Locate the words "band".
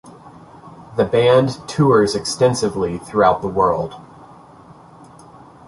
1.05-1.59